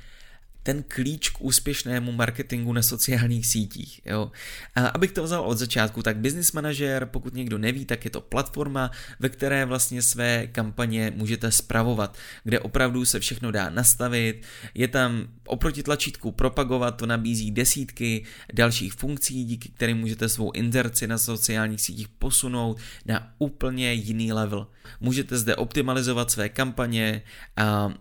ten 0.63 0.84
klíč 0.88 1.30
k 1.30 1.42
úspěšnému 1.42 2.12
marketingu 2.12 2.74
na 2.74 2.82
sociálních 2.82 3.46
sítích. 3.46 4.01
Jo. 4.06 4.32
A 4.75 4.88
abych 4.88 5.12
to 5.12 5.24
vzal 5.24 5.42
od 5.42 5.58
začátku, 5.58 6.04
tak 6.04 6.18
Business 6.18 6.51
Manager, 6.51 7.06
pokud 7.06 7.34
někdo 7.34 7.58
neví, 7.58 7.86
tak 7.86 8.06
je 8.06 8.12
to 8.12 8.22
platforma, 8.22 8.92
ve 9.20 9.30
které 9.30 9.66
vlastně 9.66 10.01
své 10.01 10.48
kampaně 10.48 11.13
můžete 11.16 11.51
spravovat, 11.51 12.18
kde 12.44 12.60
opravdu 12.60 13.06
se 13.06 13.20
všechno 13.20 13.51
dá 13.51 13.70
nastavit. 13.70 14.46
Je 14.74 14.88
tam 14.88 15.28
oproti 15.48 15.84
tlačítku 15.84 16.32
propagovat, 16.32 16.92
to 16.92 17.06
nabízí 17.06 17.51
desítky 17.51 18.25
dalších 18.54 18.94
funkcí, 18.94 19.46
díky 19.46 19.70
kterým 19.70 19.98
můžete 19.98 20.30
svou 20.30 20.51
inzerci 20.51 21.08
na 21.08 21.18
sociálních 21.18 21.82
sítích 21.82 22.08
posunout 22.08 22.80
na 23.06 23.34
úplně 23.38 23.94
jiný 23.94 24.34
level. 24.34 24.68
Můžete 25.00 25.38
zde 25.38 25.56
optimalizovat 25.56 26.32
své 26.32 26.50
kampaně 26.50 27.22
a 27.58 27.94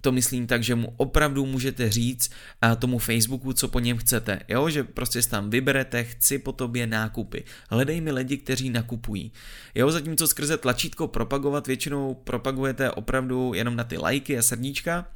to 0.00 0.12
myslím 0.12 0.46
tak, 0.46 0.62
že 0.62 0.74
mu 0.74 0.94
opravdu 0.96 1.46
můžete 1.46 1.90
říct 1.90 2.30
a 2.62 2.76
tomu 2.76 2.98
Facebooku, 2.98 3.52
co 3.52 3.68
po 3.68 3.80
něm 3.80 3.96
chcete. 3.96 4.40
Jo, 4.48 4.70
že 4.70 4.84
prostě 4.84 5.22
tam 5.22 5.50
vyberete, 5.50 6.04
chci 6.04 6.38
po 6.38 6.52
tobě 6.52 6.86
nákupy. 6.86 7.44
Hledej 7.70 8.00
mi 8.00 8.12
lidi, 8.12 8.36
kteří 8.36 8.70
nakupují. 8.70 9.32
Jo, 9.74 9.90
zatímco 9.90 10.28
skrze 10.28 10.56
tlačítko 10.56 11.08
propagovat 11.08 11.66
většinou 11.66 12.14
propagujete 12.14 12.90
opravdu 12.90 13.54
jenom 13.54 13.76
na 13.76 13.84
ty 13.84 13.98
lajky 13.98 14.38
a 14.38 14.42
srdíčka, 14.42 15.06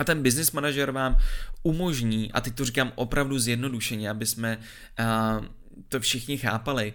a 0.00 0.04
ten 0.04 0.22
business 0.22 0.52
manager 0.52 0.90
vám 0.90 1.16
umožní, 1.62 2.32
a 2.32 2.40
teď 2.40 2.54
to 2.54 2.64
říkám 2.64 2.92
opravdu 2.94 3.38
zjednodušeně, 3.38 4.10
aby 4.10 4.26
jsme 4.26 4.58
uh, 4.58 5.44
to 5.88 6.00
všichni 6.00 6.38
chápali, 6.38 6.92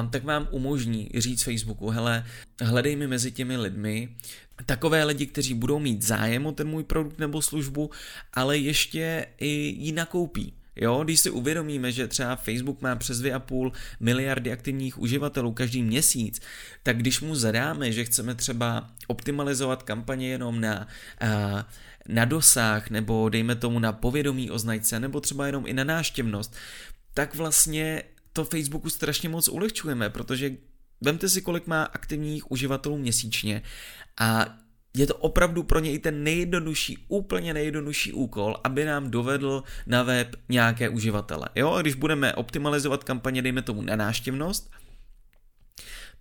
um, 0.00 0.10
tak 0.10 0.24
vám 0.24 0.48
umožní 0.50 1.08
říct 1.14 1.42
Facebooku, 1.42 1.88
hele, 1.88 2.26
hledej 2.60 2.96
mi 2.96 3.06
mezi 3.06 3.32
těmi 3.32 3.56
lidmi 3.56 4.08
takové 4.66 5.04
lidi, 5.04 5.26
kteří 5.26 5.54
budou 5.54 5.78
mít 5.78 6.02
zájem 6.02 6.46
o 6.46 6.52
ten 6.52 6.68
můj 6.68 6.84
produkt 6.84 7.18
nebo 7.18 7.42
službu, 7.42 7.90
ale 8.34 8.58
ještě 8.58 9.26
i 9.38 9.48
ji 9.78 9.92
nakoupí. 9.92 10.52
Jo, 10.76 11.04
když 11.04 11.20
si 11.20 11.30
uvědomíme, 11.30 11.92
že 11.92 12.08
třeba 12.08 12.36
Facebook 12.36 12.80
má 12.80 12.96
přes 12.96 13.22
2,5 13.22 13.72
miliardy 14.00 14.52
aktivních 14.52 14.98
uživatelů 14.98 15.52
každý 15.52 15.82
měsíc, 15.82 16.40
tak 16.82 16.98
když 16.98 17.20
mu 17.20 17.34
zadáme, 17.34 17.92
že 17.92 18.04
chceme 18.04 18.34
třeba 18.34 18.90
optimalizovat 19.06 19.82
kampaně 19.82 20.28
jenom 20.28 20.60
na, 20.60 20.88
na 22.10 22.24
dosah, 22.24 22.90
nebo 22.90 23.28
dejme 23.28 23.56
tomu 23.56 23.78
na 23.78 23.92
povědomí 23.92 24.50
o 24.50 24.58
značce, 24.58 25.00
nebo 25.00 25.20
třeba 25.20 25.46
jenom 25.46 25.66
i 25.66 25.72
na 25.72 25.84
náštěvnost, 25.84 26.56
tak 27.14 27.34
vlastně 27.34 28.02
to 28.32 28.44
Facebooku 28.44 28.90
strašně 28.90 29.28
moc 29.28 29.48
ulehčujeme, 29.48 30.10
protože 30.10 30.50
vemte 31.00 31.28
si, 31.28 31.42
kolik 31.42 31.66
má 31.66 31.84
aktivních 31.84 32.50
uživatelů 32.50 32.98
měsíčně 32.98 33.62
a 34.20 34.58
je 34.96 35.06
to 35.06 35.16
opravdu 35.16 35.62
pro 35.62 35.78
něj 35.78 35.98
ten 35.98 36.24
nejjednodušší, 36.24 37.04
úplně 37.08 37.54
nejjednodušší 37.54 38.12
úkol, 38.12 38.56
aby 38.64 38.84
nám 38.84 39.10
dovedl 39.10 39.62
na 39.86 40.02
web 40.02 40.36
nějaké 40.48 40.88
uživatele. 40.88 41.48
Jo, 41.54 41.70
a 41.70 41.82
když 41.82 41.94
budeme 41.94 42.34
optimalizovat 42.34 43.04
kampaně, 43.04 43.42
dejme 43.42 43.62
tomu 43.62 43.82
na 43.82 43.96
náštěvnost, 43.96 44.70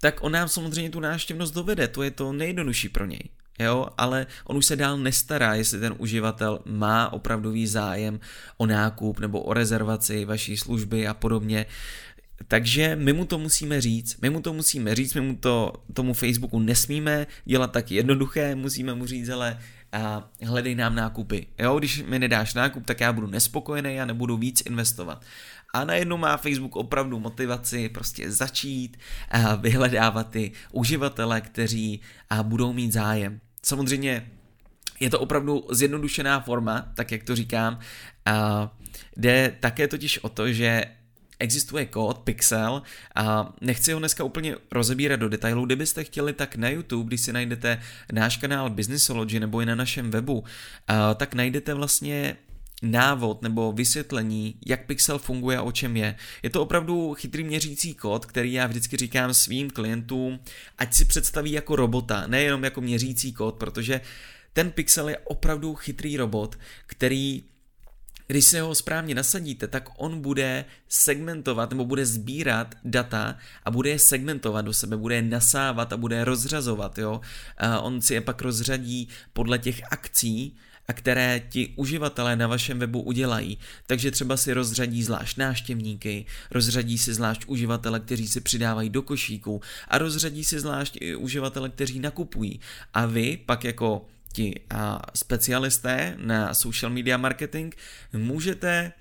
tak 0.02 0.24
on 0.24 0.32
nám 0.32 0.48
samozřejmě 0.48 0.90
tu 0.90 1.00
náštěvnost 1.00 1.54
dovede, 1.54 1.88
to 1.88 2.04
je 2.04 2.12
to 2.12 2.34
nejjednodušší 2.34 2.90
pro 2.90 3.06
něj. 3.06 3.30
Jo, 3.60 3.88
ale 3.98 4.28
on 4.44 4.58
už 4.58 4.66
se 4.66 4.76
dál 4.76 4.98
nestará, 4.98 5.56
jestli 5.56 5.80
ten 5.80 5.96
uživatel 5.98 6.60
má 6.66 7.14
opravdový 7.14 7.68
zájem 7.68 8.20
o 8.58 8.66
nákup 8.66 9.20
nebo 9.20 9.42
o 9.42 9.54
rezervaci 9.54 10.26
vaší 10.26 10.58
služby 10.58 11.08
a 11.08 11.14
podobně. 11.14 11.66
Takže 12.48 12.96
my 12.96 13.14
mu 13.14 13.26
to 13.26 13.38
musíme 13.38 13.82
říct, 13.82 14.22
my 14.22 14.30
mu 14.30 14.42
to 14.42 14.54
musíme 14.54 14.96
říct, 14.96 15.14
my 15.14 15.22
mu 15.22 15.36
to 15.36 15.74
tomu 15.94 16.14
Facebooku 16.14 16.60
nesmíme 16.60 17.28
dělat 17.46 17.72
tak 17.72 17.92
jednoduché, 17.92 18.56
musíme 18.56 18.94
mu 18.94 19.06
říct, 19.06 19.30
ale 19.30 19.60
a 19.92 20.30
hledej 20.46 20.76
nám 20.76 20.96
nákupy. 20.96 21.48
Jo, 21.60 21.80
když 21.80 22.04
mi 22.04 22.20
nedáš 22.20 22.54
nákup, 22.54 22.86
tak 22.86 23.00
já 23.00 23.14
budu 23.14 23.28
nespokojený 23.28 24.02
a 24.02 24.06
nebudu 24.06 24.38
víc 24.38 24.62
investovat. 24.62 25.26
A 25.74 25.86
najednou 25.86 26.18
má 26.18 26.38
Facebook 26.38 26.76
opravdu 26.76 27.20
motivaci 27.20 27.90
prostě 27.90 28.32
začít 28.32 28.98
a 29.32 29.56
vyhledávat 29.56 30.30
ty 30.30 30.52
uživatele, 30.72 31.42
kteří 31.42 32.02
a 32.30 32.44
budou 32.44 32.74
mít 32.74 32.94
zájem. 32.94 33.40
Samozřejmě 33.64 34.30
je 35.00 35.10
to 35.10 35.20
opravdu 35.20 35.68
zjednodušená 35.72 36.40
forma, 36.40 36.92
tak 36.96 37.12
jak 37.12 37.24
to 37.24 37.36
říkám. 37.36 37.80
A 38.26 38.70
jde 39.18 39.56
také 39.60 39.88
totiž 39.88 40.18
o 40.18 40.30
to, 40.30 40.54
že 40.54 40.86
existuje 41.40 41.86
kód 41.86 42.20
Pixel 42.20 42.82
a 43.16 43.54
nechci 43.62 43.94
ho 43.94 44.00
dneska 44.00 44.24
úplně 44.24 44.56
rozebírat 44.72 45.20
do 45.20 45.30
detailů. 45.30 45.66
Kdybyste 45.66 46.04
chtěli, 46.04 46.34
tak 46.34 46.56
na 46.56 46.70
YouTube, 46.70 47.08
když 47.08 47.22
si 47.22 47.34
najdete 47.34 47.82
náš 48.12 48.38
kanál 48.38 48.70
Businessology 48.70 49.40
nebo 49.40 49.62
i 49.62 49.66
na 49.66 49.76
našem 49.76 50.12
webu, 50.12 50.44
tak 51.16 51.34
najdete 51.34 51.74
vlastně 51.74 52.36
návod 52.82 53.42
nebo 53.42 53.72
vysvětlení, 53.72 54.56
jak 54.66 54.86
Pixel 54.86 55.20
funguje 55.20 55.58
a 55.58 55.62
o 55.62 55.72
čem 55.72 55.98
je. 55.98 56.16
Je 56.44 56.50
to 56.50 56.62
opravdu 56.62 57.14
chytrý 57.14 57.44
měřící 57.44 57.96
kód, 57.96 58.26
který 58.26 58.54
já 58.54 58.68
vždycky 58.68 58.98
říkám 58.98 59.34
svým 59.34 59.70
klientům, 59.70 60.40
ať 60.78 60.94
si 60.94 61.06
představí 61.06 61.52
jako 61.52 61.76
robota, 61.76 62.28
nejenom 62.28 62.64
jako 62.64 62.82
měřící 62.82 63.34
kód, 63.34 63.56
protože 63.56 64.02
ten 64.54 64.72
Pixel 64.72 65.10
je 65.10 65.18
opravdu 65.18 65.76
chytrý 65.76 66.18
robot, 66.18 66.60
který 66.86 67.44
když 68.32 68.46
se 68.46 68.62
ho 68.62 68.76
správně 68.76 69.16
nasadíte, 69.16 69.68
tak 69.68 69.90
on 69.98 70.22
bude 70.22 70.66
segmentovat 70.88 71.70
nebo 71.70 71.86
bude 71.86 72.06
sbírat 72.06 72.76
data 72.84 73.38
a 73.64 73.72
bude 73.72 73.90
je 73.90 74.00
segmentovat 74.00 74.66
do 74.66 74.74
sebe, 74.74 74.98
bude 74.98 75.16
je 75.16 75.22
nasávat 75.22 75.94
a 75.94 75.98
bude 75.98 76.16
je 76.16 76.26
rozřazovat, 76.26 76.98
jo. 76.98 77.22
A 77.58 77.80
on 77.80 78.02
si 78.02 78.14
je 78.14 78.22
pak 78.22 78.42
rozřadí 78.42 79.10
podle 79.34 79.60
těch 79.60 79.82
akcí, 79.92 80.58
a 80.90 80.94
které 80.94 81.42
ti 81.50 81.74
uživatelé 81.76 82.36
na 82.36 82.48
vašem 82.48 82.80
webu 82.80 83.02
udělají. 83.02 83.58
Takže 83.88 84.12
třeba 84.12 84.38
si 84.38 84.54
rozřadí 84.54 85.04
zvlášť 85.04 85.38
náštěvníky, 85.38 86.26
rozřadí 86.52 86.98
si 86.98 87.14
zvlášť 87.14 87.44
uživatele, 87.48 88.00
kteří 88.00 88.28
se 88.28 88.42
přidávají 88.42 88.90
do 88.90 89.02
košíku 89.02 89.62
a 89.88 89.98
rozřadí 89.98 90.44
si 90.44 90.60
zvlášť 90.60 90.98
i 91.02 91.16
uživatele, 91.16 91.70
kteří 91.70 92.00
nakupují. 92.00 92.60
A 92.94 93.06
vy 93.06 93.38
pak 93.46 93.64
jako 93.64 94.06
ti 94.34 94.56
specialisté 95.16 96.16
na 96.18 96.54
social 96.54 96.92
media 96.92 97.18
marketing 97.18 97.76
můžete 98.14 98.92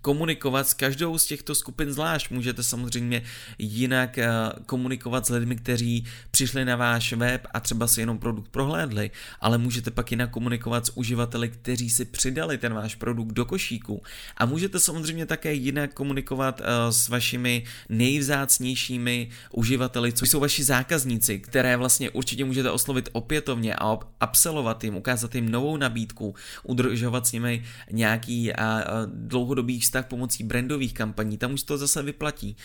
komunikovat 0.00 0.68
s 0.68 0.74
každou 0.74 1.18
z 1.18 1.26
těchto 1.26 1.54
skupin 1.54 1.92
zvlášť. 1.92 2.30
Můžete 2.30 2.62
samozřejmě 2.62 3.22
jinak 3.58 4.18
eh, 4.18 4.28
komunikovat 4.66 5.26
s 5.26 5.30
lidmi, 5.30 5.56
kteří 5.56 6.04
přišli 6.30 6.64
na 6.64 6.76
váš 6.76 7.12
web 7.12 7.46
a 7.54 7.60
třeba 7.60 7.86
si 7.86 8.00
jenom 8.00 8.18
produkt 8.18 8.48
prohlédli, 8.48 9.10
ale 9.40 9.58
můžete 9.58 9.90
pak 9.90 10.10
jinak 10.10 10.30
komunikovat 10.30 10.86
s 10.86 10.96
uživateli, 10.96 11.48
kteří 11.48 11.90
si 11.90 12.04
přidali 12.04 12.58
ten 12.58 12.74
váš 12.74 12.94
produkt 12.94 13.32
do 13.32 13.44
košíku. 13.44 14.02
A 14.36 14.46
můžete 14.46 14.80
samozřejmě 14.80 15.26
také 15.26 15.54
jinak 15.54 15.94
komunikovat 15.94 16.60
eh, 16.60 16.92
s 16.92 17.08
vašimi 17.08 17.64
nejvzácnějšími 17.88 19.28
uživateli, 19.50 20.12
což 20.12 20.30
jsou 20.30 20.40
vaši 20.40 20.64
zákazníci, 20.64 21.38
které 21.38 21.76
vlastně 21.76 22.10
určitě 22.10 22.44
můžete 22.44 22.70
oslovit 22.70 23.08
opětovně 23.12 23.74
a 23.74 23.98
upsellovat 24.28 24.84
jim, 24.84 24.96
ukázat 24.96 25.34
jim 25.34 25.50
novou 25.50 25.76
nabídku, 25.76 26.34
udržovat 26.62 27.26
s 27.26 27.32
nimi 27.32 27.64
nějaký 27.90 28.52
dlouhodobý 29.06 29.80
vztah 29.84 30.06
pomocí 30.06 30.44
brandových 30.44 30.94
kampaní, 30.94 31.38
tam 31.38 31.52
už 31.52 31.62
to 31.62 31.78
zase 31.78 32.02
vyplatí. 32.02 32.56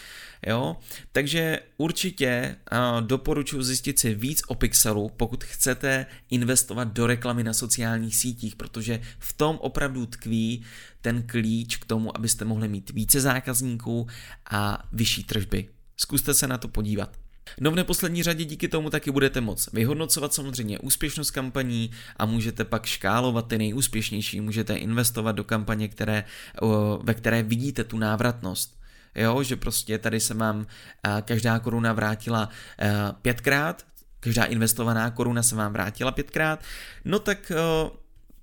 Jo? 0.47 0.77
Takže 1.11 1.59
určitě 1.77 2.55
doporučuji 2.99 3.63
zjistit 3.63 3.99
si 3.99 4.15
víc 4.15 4.41
o 4.47 4.55
Pixelu, 4.55 5.09
pokud 5.09 5.43
chcete 5.43 6.05
investovat 6.29 6.87
do 6.87 7.07
reklamy 7.07 7.43
na 7.43 7.53
sociálních 7.53 8.15
sítích, 8.15 8.55
protože 8.55 9.01
v 9.19 9.33
tom 9.33 9.57
opravdu 9.61 10.05
tkví 10.05 10.65
ten 11.01 11.23
klíč 11.23 11.77
k 11.77 11.85
tomu, 11.85 12.17
abyste 12.17 12.45
mohli 12.45 12.67
mít 12.67 12.89
více 12.89 13.21
zákazníků 13.21 14.07
a 14.51 14.83
vyšší 14.91 15.23
tržby. 15.23 15.69
Zkuste 15.97 16.33
se 16.33 16.47
na 16.47 16.57
to 16.57 16.67
podívat. 16.67 17.18
No 17.59 17.71
v 17.71 17.75
neposlední 17.75 18.23
řadě 18.23 18.45
díky 18.45 18.67
tomu 18.67 18.89
taky 18.89 19.11
budete 19.11 19.41
moct 19.41 19.73
vyhodnocovat 19.73 20.33
samozřejmě 20.33 20.79
úspěšnost 20.79 21.31
kampaní 21.31 21.91
a 22.17 22.25
můžete 22.25 22.65
pak 22.65 22.85
škálovat 22.85 23.47
ty 23.47 23.57
nejúspěšnější, 23.57 24.41
můžete 24.41 24.75
investovat 24.75 25.31
do 25.31 25.43
kampaně, 25.43 25.87
které, 25.87 26.23
ve 27.03 27.13
které 27.13 27.43
vidíte 27.43 27.83
tu 27.83 27.97
návratnost. 27.97 28.79
Jo, 29.15 29.43
že 29.43 29.55
prostě 29.55 29.97
tady 29.97 30.19
se 30.19 30.33
vám 30.33 30.65
každá 31.21 31.59
koruna 31.59 31.93
vrátila 31.93 32.49
pětkrát, 33.21 33.85
každá 34.19 34.43
investovaná 34.43 35.11
koruna 35.11 35.43
se 35.43 35.55
vám 35.55 35.73
vrátila 35.73 36.11
pětkrát, 36.11 36.63
no 37.05 37.19
tak 37.19 37.51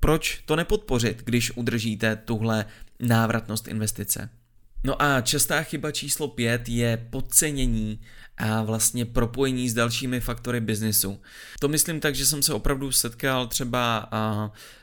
proč 0.01 0.43
to 0.47 0.57
nepodpořit, 0.57 1.23
když 1.25 1.57
udržíte 1.57 2.17
tuhle 2.17 2.65
návratnost 3.01 3.69
investice? 3.69 4.31
No 4.87 5.03
a 5.03 5.21
častá 5.21 5.63
chyba 5.63 5.91
číslo 5.91 6.29
pět 6.29 6.69
je 6.69 6.97
podcenění 7.11 8.01
a 8.37 8.63
vlastně 8.63 9.05
propojení 9.05 9.69
s 9.69 9.75
dalšími 9.75 10.21
faktory 10.21 10.61
biznesu. 10.61 11.21
To 11.61 11.69
myslím 11.69 12.01
tak, 12.01 12.15
že 12.15 12.27
jsem 12.27 12.43
se 12.43 12.53
opravdu 12.53 12.93
setkal 12.93 13.47
třeba 13.47 14.11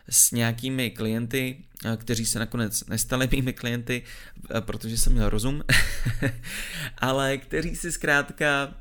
s 0.09 0.31
nějakými 0.31 0.91
klienty, 0.91 1.57
kteří 1.97 2.25
se 2.25 2.39
nakonec 2.39 2.85
nestali 2.85 3.29
mými 3.31 3.53
klienty, 3.53 4.03
protože 4.59 4.97
jsem 4.97 5.13
měl 5.13 5.29
rozum, 5.29 5.63
ale 6.97 7.37
kteří 7.37 7.75
si 7.75 7.91
zkrátka 7.91 8.73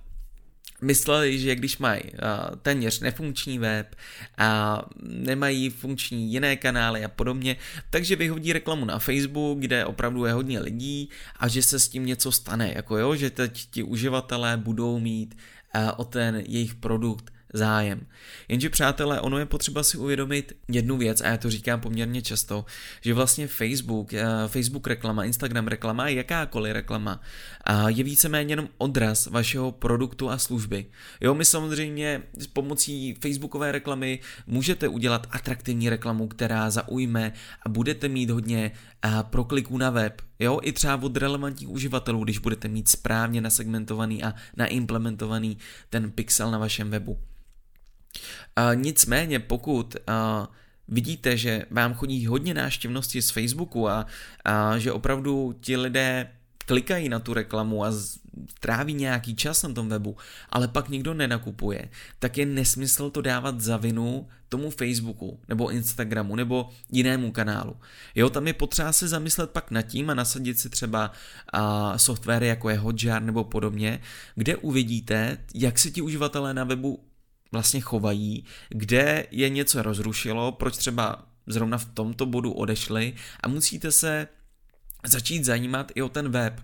mysleli, 0.83 1.39
že 1.39 1.55
když 1.55 1.79
mají 1.79 2.03
uh, 2.03 2.57
téměř 2.63 3.01
nefunkční 3.01 3.59
web 3.59 3.97
a 4.39 4.83
nemají 5.03 5.71
funkční 5.71 6.33
jiné 6.33 6.57
kanály 6.57 7.05
a 7.05 7.09
podobně, 7.09 7.57
takže 7.91 8.17
vyhodí 8.17 8.53
reklamu 8.53 8.85
na 8.85 8.99
Facebook, 8.99 9.59
kde 9.59 9.85
opravdu 9.85 10.25
je 10.25 10.33
hodně 10.33 10.61
lidí 10.61 11.09
a 11.37 11.49
že 11.49 11.63
se 11.63 11.81
s 11.81 11.89
tím 11.89 12.07
něco 12.07 12.33
stane, 12.33 12.73
jako 12.77 12.97
jo, 12.97 13.17
že 13.17 13.31
teď 13.31 13.67
ti 13.71 13.83
uživatelé 13.83 14.57
budou 14.57 14.99
mít 14.99 15.35
uh, 15.75 15.91
o 15.97 16.05
ten 16.05 16.43
jejich 16.47 16.75
produkt 16.75 17.33
zájem. 17.53 18.07
Jenže 18.49 18.71
přátelé, 18.71 19.21
ono 19.21 19.39
je 19.39 19.47
potřeba 19.47 19.83
si 19.83 19.99
uvědomit 19.99 20.53
jednu 20.69 20.97
věc, 20.97 21.21
a 21.21 21.27
já 21.27 21.37
to 21.37 21.51
říkám 21.51 21.81
poměrně 21.81 22.23
často, 22.23 22.65
že 23.01 23.15
vlastně 23.15 23.47
Facebook, 23.47 24.15
eh, 24.15 24.25
Facebook 24.47 24.87
reklama, 24.87 25.25
Instagram 25.25 25.67
reklama, 25.67 26.09
jakákoliv 26.09 26.73
reklama 26.73 27.21
je 27.87 28.05
víceméně 28.05 28.53
jenom 28.53 28.69
odraz 28.79 29.27
vašeho 29.27 29.73
produktu 29.73 30.31
a 30.31 30.39
služby. 30.39 30.87
Jo, 31.21 31.35
my 31.35 31.45
samozřejmě 31.45 32.23
s 32.39 32.47
pomocí 32.47 33.15
Facebookové 33.15 33.73
reklamy 33.73 34.19
můžete 34.47 34.89
udělat 34.89 35.27
atraktivní 35.31 35.91
reklamu, 35.91 36.29
která 36.29 36.71
zaujme 36.71 37.33
a 37.63 37.69
budete 37.69 38.09
mít 38.09 38.31
hodně 38.31 38.73
prokliků 39.31 39.79
na 39.79 39.91
web, 39.91 40.23
jo, 40.39 40.61
i 40.63 40.73
třeba 40.73 41.03
od 41.03 41.17
relevantních 41.17 41.69
uživatelů, 41.69 42.25
když 42.25 42.39
budete 42.39 42.69
mít 42.69 42.89
správně 42.89 43.41
nasegmentovaný 43.41 44.25
a 44.25 44.35
naimplementovaný 44.57 45.59
ten 45.91 46.11
pixel 46.11 46.51
na 46.51 46.59
vašem 46.59 46.91
webu. 46.91 47.19
Nicméně, 48.75 49.39
pokud 49.39 49.97
vidíte, 50.89 51.37
že 51.37 51.65
vám 51.71 51.95
chodí 51.95 52.27
hodně 52.27 52.55
náštěvnosti 52.55 53.23
z 53.23 53.31
Facebooku 53.31 53.89
a, 53.89 54.07
a 54.45 54.79
že 54.79 54.93
opravdu 54.93 55.55
ti 55.61 55.77
lidé 55.77 56.31
klikají 56.67 57.09
na 57.09 57.19
tu 57.19 57.35
reklamu 57.35 57.85
a 57.85 57.93
tráví 58.61 58.95
nějaký 58.95 59.37
čas 59.37 59.63
na 59.63 59.73
tom 59.73 59.89
webu, 59.89 60.17
ale 60.49 60.69
pak 60.69 60.89
nikdo 60.89 61.15
nenakupuje, 61.15 61.89
tak 62.19 62.39
je 62.39 62.47
nesmysl 62.47 63.11
to 63.11 63.21
dávat 63.21 63.61
za 63.61 63.77
vinu 63.77 64.29
tomu 64.49 64.71
Facebooku 64.71 65.41
nebo 65.49 65.71
Instagramu 65.71 66.37
nebo 66.37 66.71
jinému 66.93 67.33
kanálu. 67.33 67.77
Jo, 68.15 68.31
tam 68.31 68.47
je 68.47 68.53
potřeba 68.53 68.93
se 68.93 69.09
zamyslet 69.09 69.51
pak 69.51 69.71
nad 69.71 69.83
tím 69.83 70.11
a 70.11 70.15
nasadit 70.15 70.61
si 70.61 70.71
třeba 70.71 71.13
softwary 71.97 72.47
jako 72.47 72.71
je 72.71 72.79
Hotjar 72.79 73.23
nebo 73.23 73.45
podobně, 73.45 74.01
kde 74.35 74.57
uvidíte, 74.57 75.39
jak 75.55 75.79
se 75.79 75.91
ti 75.91 76.03
uživatelé 76.03 76.55
na 76.55 76.65
webu 76.65 77.05
vlastně 77.53 77.81
chovají, 77.81 78.45
kde 78.69 79.27
je 79.31 79.49
něco 79.49 79.83
rozrušilo, 79.83 80.53
proč 80.53 80.77
třeba 80.77 81.27
zrovna 81.47 81.79
v 81.79 81.85
tomto 81.85 82.27
bodu 82.27 82.53
odešli 82.53 83.15
a 83.41 83.49
musíte 83.49 83.93
se 83.93 84.29
začít 85.07 85.45
zajímat 85.45 85.93
i 85.95 86.03
o 86.03 86.09
ten 86.09 86.29
web, 86.29 86.61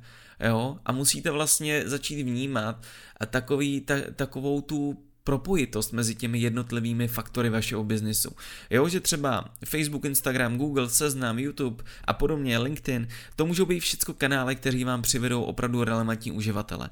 jo, 0.49 0.79
a 0.85 0.93
musíte 0.93 1.31
vlastně 1.31 1.83
začít 1.87 2.23
vnímat 2.23 2.83
takový, 3.31 3.81
ta, 3.81 3.95
takovou 4.17 4.61
tu 4.61 5.08
propojitost 5.29 5.93
mezi 5.93 6.15
těmi 6.15 6.39
jednotlivými 6.39 7.09
faktory 7.09 7.51
vašeho 7.51 7.85
biznisu. 7.85 8.31
Jo, 8.71 8.89
že 8.89 9.01
třeba 9.01 9.45
Facebook, 9.65 10.05
Instagram, 10.05 10.59
Google, 10.59 10.89
Seznam, 10.89 11.39
YouTube 11.39 11.85
a 12.05 12.13
podobně, 12.13 12.59
LinkedIn, 12.59 13.09
to 13.37 13.47
můžou 13.47 13.67
být 13.67 13.81
všechno 13.81 14.15
kanály, 14.15 14.57
které 14.57 14.85
vám 14.85 15.03
přivedou 15.03 15.43
opravdu 15.43 15.85
relevantní 15.85 16.33
uživatele. 16.33 16.91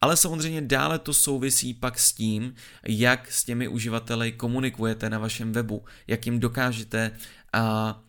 Ale 0.00 0.16
samozřejmě 0.16 0.60
dále 0.60 0.98
to 0.98 1.14
souvisí 1.14 1.74
pak 1.74 1.98
s 1.98 2.12
tím, 2.12 2.54
jak 2.86 3.32
s 3.32 3.44
těmi 3.44 3.68
uživateli 3.68 4.32
komunikujete 4.32 5.10
na 5.10 5.18
vašem 5.18 5.52
webu, 5.52 5.84
jak 6.06 6.26
jim 6.26 6.40
dokážete 6.40 7.10
a 7.52 8.02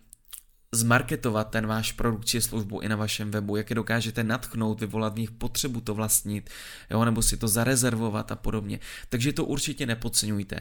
zmarketovat 0.72 1.50
ten 1.50 1.68
váš 1.68 1.92
produkt 1.92 2.26
či 2.26 2.42
službu 2.42 2.80
i 2.80 2.90
na 2.90 2.96
vašem 2.96 3.32
webu, 3.32 3.56
jak 3.56 3.70
je 3.70 3.76
dokážete 3.76 4.24
natchnout, 4.24 4.80
vyvolat 4.80 5.14
v 5.14 5.20
nich 5.20 5.32
potřebu 5.32 5.82
to 5.82 5.96
vlastnit, 5.96 6.50
jo, 6.90 7.06
nebo 7.06 7.22
si 7.22 7.38
to 7.38 7.48
zarezervovat 7.48 8.32
a 8.32 8.36
podobně. 8.36 8.80
Takže 9.10 9.34
to 9.34 9.46
určitě 9.46 9.86
nepodceňujte. 9.86 10.60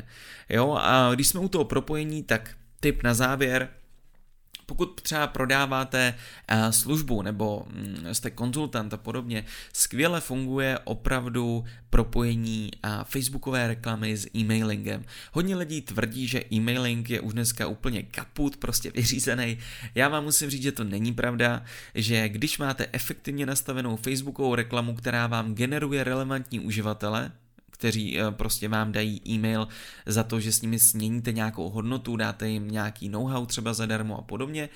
Jo, 0.48 0.78
a 0.80 1.14
když 1.14 1.28
jsme 1.28 1.40
u 1.40 1.48
toho 1.48 1.64
propojení, 1.64 2.22
tak 2.22 2.56
tip 2.80 3.02
na 3.02 3.14
závěr, 3.14 3.68
pokud 4.66 5.00
třeba 5.00 5.26
prodáváte 5.26 6.14
eh, 6.48 6.72
službu 6.72 7.22
nebo 7.22 7.66
mm, 7.70 8.14
jste 8.14 8.30
konzultant 8.30 8.94
a 8.94 8.96
podobně, 8.96 9.44
skvěle 9.72 10.20
funguje 10.20 10.78
opravdu 10.84 11.64
propojení 11.90 12.70
a 12.82 13.04
facebookové 13.04 13.66
reklamy 13.66 14.16
s 14.16 14.26
e-mailingem. 14.36 15.04
Hodně 15.32 15.56
lidí 15.56 15.80
tvrdí, 15.80 16.28
že 16.28 16.44
e-mailing 16.52 17.10
je 17.10 17.20
už 17.20 17.32
dneska 17.32 17.66
úplně 17.66 18.02
kaput, 18.02 18.56
prostě 18.56 18.90
vyřízený. 18.90 19.58
Já 19.94 20.08
vám 20.08 20.24
musím 20.24 20.50
říct, 20.50 20.62
že 20.62 20.72
to 20.72 20.84
není 20.84 21.14
pravda, 21.14 21.62
že 21.94 22.28
když 22.28 22.58
máte 22.58 22.86
efektivně 22.92 23.46
nastavenou 23.46 23.96
facebookovou 23.96 24.54
reklamu, 24.54 24.94
která 24.94 25.26
vám 25.26 25.54
generuje 25.54 26.04
relevantní 26.04 26.60
uživatele, 26.60 27.32
kteří 27.78 28.20
eh, 28.20 28.30
prostě 28.30 28.68
vám 28.68 28.92
dají 28.92 29.20
e-mail 29.28 29.68
za 30.06 30.22
to, 30.22 30.40
že 30.40 30.52
s 30.52 30.62
nimi 30.62 30.78
směníte 30.78 31.32
nějakou 31.32 31.70
hodnotu, 31.70 32.16
dáte 32.16 32.48
jim 32.48 32.68
nějaký 32.68 33.08
know-how 33.08 33.46
třeba 33.46 33.74
zadarmo 33.74 34.18
a 34.18 34.22
podobně, 34.22 34.68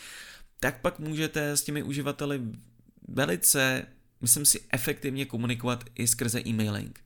tak 0.61 0.81
pak 0.81 0.99
můžete 0.99 1.51
s 1.51 1.63
těmi 1.63 1.83
uživateli 1.83 2.41
velice, 3.09 3.87
myslím 4.21 4.45
si, 4.45 4.61
efektivně 4.73 5.25
komunikovat 5.25 5.85
i 5.95 6.07
skrze 6.07 6.41
e-mailing 6.47 7.01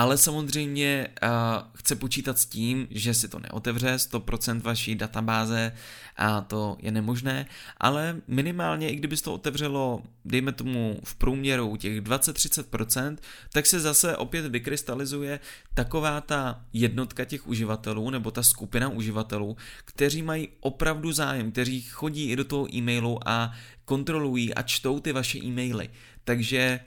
ale 0.00 0.18
samozřejmě 0.18 1.08
uh, 1.22 1.28
chce 1.74 1.96
počítat 1.96 2.38
s 2.38 2.46
tím, 2.46 2.86
že 2.90 3.14
si 3.14 3.28
to 3.28 3.38
neotevře 3.38 3.96
100% 3.96 4.60
vaší 4.60 4.94
databáze 4.94 5.72
a 6.16 6.40
to 6.40 6.76
je 6.80 6.92
nemožné, 6.92 7.46
ale 7.76 8.16
minimálně 8.28 8.90
i 8.90 8.96
kdyby 8.96 9.16
to 9.16 9.34
otevřelo, 9.34 10.02
dejme 10.24 10.52
tomu 10.52 11.00
v 11.04 11.14
průměru 11.14 11.76
těch 11.76 12.00
20-30%, 12.00 13.16
tak 13.52 13.66
se 13.66 13.80
zase 13.80 14.16
opět 14.16 14.46
vykrystalizuje 14.46 15.40
taková 15.74 16.20
ta 16.20 16.64
jednotka 16.72 17.24
těch 17.24 17.46
uživatelů 17.46 18.10
nebo 18.10 18.30
ta 18.30 18.42
skupina 18.42 18.88
uživatelů, 18.88 19.56
kteří 19.84 20.22
mají 20.22 20.48
opravdu 20.60 21.12
zájem, 21.12 21.52
kteří 21.52 21.82
chodí 21.82 22.30
i 22.30 22.36
do 22.36 22.44
toho 22.44 22.74
e-mailu 22.74 23.28
a 23.28 23.52
kontrolují 23.84 24.54
a 24.54 24.62
čtou 24.62 25.00
ty 25.00 25.12
vaše 25.12 25.38
e-maily. 25.38 25.90
Takže 26.24 26.80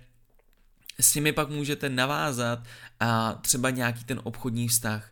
s 1.04 1.16
nimi 1.16 1.32
pak 1.32 1.50
můžete 1.50 1.90
navázat 1.90 2.60
a 3.00 3.34
třeba 3.34 3.70
nějaký 3.70 4.04
ten 4.04 4.22
obchodní 4.24 4.68
vztah. 4.68 5.10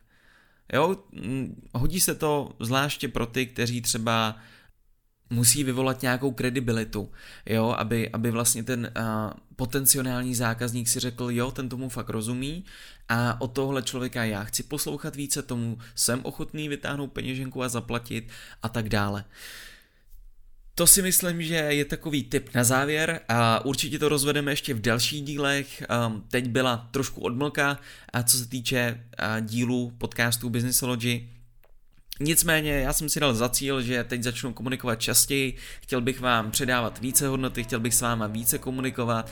Jo, 0.72 0.96
mm, 1.12 1.68
hodí 1.74 2.00
se 2.00 2.14
to 2.14 2.56
zvláště 2.60 3.08
pro 3.08 3.26
ty, 3.26 3.46
kteří 3.46 3.82
třeba 3.82 4.36
musí 5.30 5.64
vyvolat 5.64 6.02
nějakou 6.02 6.32
kredibilitu, 6.32 7.10
jo, 7.46 7.74
aby, 7.78 8.10
aby 8.10 8.30
vlastně 8.30 8.62
ten 8.62 8.92
uh, 8.96 9.32
potenciální 9.56 10.34
zákazník 10.34 10.88
si 10.88 11.00
řekl, 11.00 11.30
jo, 11.30 11.50
ten 11.50 11.68
tomu 11.68 11.88
fakt 11.88 12.08
rozumí 12.08 12.64
a 13.08 13.40
od 13.40 13.48
tohle 13.48 13.82
člověka 13.82 14.24
já 14.24 14.44
chci 14.44 14.62
poslouchat 14.62 15.16
více, 15.16 15.42
tomu 15.42 15.78
jsem 15.94 16.20
ochotný 16.22 16.68
vytáhnout 16.68 17.12
peněženku 17.12 17.62
a 17.62 17.68
zaplatit 17.68 18.28
a 18.62 18.68
tak 18.68 18.88
dále. 18.88 19.24
To 20.74 20.86
si 20.86 21.02
myslím, 21.02 21.42
že 21.42 21.54
je 21.54 21.84
takový 21.84 22.24
tip 22.24 22.54
na 22.54 22.64
závěr 22.64 23.20
a 23.28 23.64
určitě 23.64 23.98
to 23.98 24.08
rozvedeme 24.08 24.52
ještě 24.52 24.74
v 24.74 24.80
dalších 24.80 25.22
dílech. 25.22 25.82
Um, 26.06 26.24
teď 26.30 26.48
byla 26.48 26.88
trošku 26.90 27.20
odmlka, 27.20 27.78
a 28.12 28.22
co 28.22 28.38
se 28.38 28.48
týče 28.48 29.00
dílu 29.40 29.92
podcastu 29.98 30.50
Businessology, 30.50 31.28
Nicméně 32.20 32.72
já 32.72 32.92
jsem 32.92 33.08
si 33.08 33.20
dal 33.20 33.34
za 33.34 33.48
cíl, 33.48 33.82
že 33.82 34.04
teď 34.04 34.22
začnu 34.22 34.52
komunikovat 34.52 35.00
častěji, 35.00 35.56
chtěl 35.80 36.00
bych 36.00 36.20
vám 36.20 36.50
předávat 36.50 37.00
více 37.00 37.28
hodnoty, 37.28 37.64
chtěl 37.64 37.80
bych 37.80 37.94
s 37.94 38.00
váma 38.00 38.26
více 38.26 38.58
komunikovat 38.58 39.30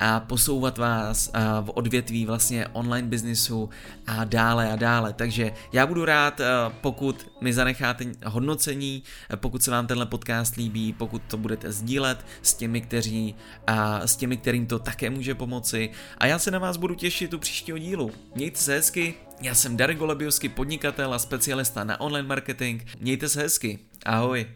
a 0.00 0.20
posouvat 0.20 0.78
vás 0.78 1.30
v 1.60 1.70
odvětví 1.74 2.26
vlastně 2.26 2.66
online 2.72 3.08
biznisu 3.08 3.70
a 4.06 4.24
dále 4.24 4.72
a 4.72 4.76
dále. 4.76 5.12
Takže 5.12 5.52
já 5.72 5.86
budu 5.86 6.04
rád, 6.04 6.40
pokud 6.80 7.32
mi 7.40 7.52
zanecháte 7.52 8.04
hodnocení, 8.26 9.02
pokud 9.36 9.62
se 9.62 9.70
vám 9.70 9.86
tenhle 9.86 10.06
podcast 10.06 10.56
líbí, 10.56 10.92
pokud 10.92 11.22
to 11.28 11.36
budete 11.36 11.72
sdílet 11.72 12.26
s 12.42 12.54
těmi, 12.54 12.80
kteří, 12.80 13.34
s 14.04 14.16
těmi, 14.16 14.36
kterým 14.36 14.66
to 14.66 14.78
také 14.78 15.10
může 15.10 15.34
pomoci. 15.34 15.90
A 16.18 16.26
já 16.26 16.38
se 16.38 16.50
na 16.50 16.58
vás 16.58 16.76
budu 16.76 16.94
těšit 16.94 17.34
u 17.34 17.38
příštího 17.38 17.78
dílu. 17.78 18.10
Mějte 18.34 18.58
se 18.58 18.74
hezky, 18.74 19.14
já 19.40 19.54
jsem 19.54 19.76
Darek 19.76 19.98
Golebiovský, 19.98 20.48
podnikatel 20.48 21.14
a 21.14 21.18
specialista 21.18 21.84
na 21.84 22.00
online 22.00 22.28
marketing. 22.28 22.82
Mějte 23.00 23.28
se 23.28 23.40
hezky. 23.40 23.78
Ahoj. 24.06 24.46